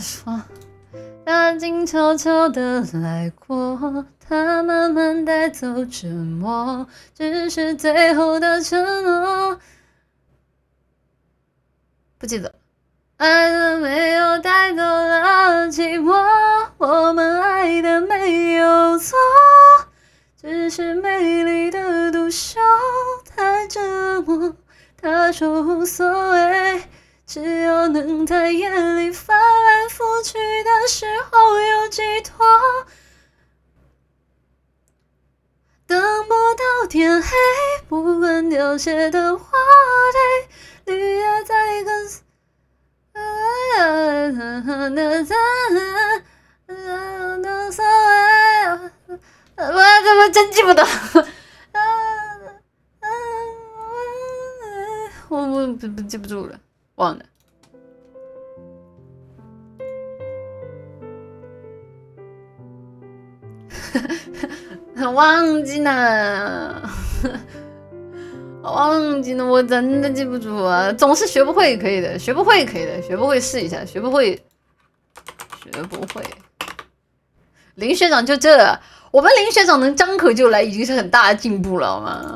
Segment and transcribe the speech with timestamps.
[0.00, 0.42] 说，
[1.24, 9.58] 他静悄悄的来过，他慢慢带走沉默，只是最后的承诺。
[12.18, 12.54] 不记得，
[13.18, 16.12] 爱的没有带走了寂寞，
[16.78, 19.16] 我们爱的没有错，
[20.40, 22.58] 只是美丽的独秀
[23.24, 24.54] 太折磨。
[25.00, 26.82] 他说无所谓。
[27.36, 32.46] 只要能在夜里翻来覆去的时候有寄托，
[35.86, 37.28] 等不到天黑，
[37.90, 39.50] 不管凋谢的花
[40.86, 42.08] 蕾，绿叶在跟。
[49.58, 50.82] 我怎么真记不得？
[55.28, 56.58] 我我不不记不住了。
[56.94, 57.26] 忘了，
[65.14, 66.90] 忘记了，
[68.62, 70.92] 忘记了，我真的记不住啊！
[70.92, 74.34] 总是学不会，可以的，学不会可以的，学不会试一下，学不会，
[75.62, 76.24] 学不会。
[77.76, 78.78] 林学长就这，
[79.10, 82.34] 我们林学长能张口就来，已经是很大的进步了，好吗？